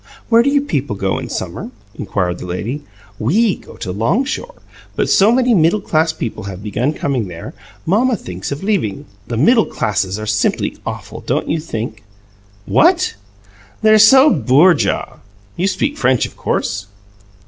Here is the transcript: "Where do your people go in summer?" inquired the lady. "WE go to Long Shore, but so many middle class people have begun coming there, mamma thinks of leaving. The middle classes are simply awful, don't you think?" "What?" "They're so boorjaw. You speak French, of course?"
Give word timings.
"Where 0.29 0.41
do 0.41 0.49
your 0.49 0.63
people 0.63 0.95
go 0.95 1.19
in 1.19 1.29
summer?" 1.29 1.69
inquired 1.93 2.39
the 2.39 2.47
lady. 2.47 2.83
"WE 3.19 3.55
go 3.57 3.75
to 3.75 3.91
Long 3.91 4.25
Shore, 4.25 4.55
but 4.95 5.11
so 5.11 5.31
many 5.31 5.53
middle 5.53 5.79
class 5.79 6.11
people 6.11 6.45
have 6.45 6.63
begun 6.63 6.91
coming 6.93 7.27
there, 7.27 7.53
mamma 7.85 8.15
thinks 8.17 8.51
of 8.51 8.63
leaving. 8.63 9.05
The 9.27 9.37
middle 9.37 9.67
classes 9.67 10.17
are 10.17 10.25
simply 10.25 10.75
awful, 10.87 11.21
don't 11.21 11.49
you 11.51 11.59
think?" 11.59 12.03
"What?" 12.65 13.13
"They're 13.83 13.99
so 13.99 14.31
boorjaw. 14.33 15.19
You 15.55 15.67
speak 15.67 15.99
French, 15.99 16.25
of 16.25 16.35
course?" 16.35 16.87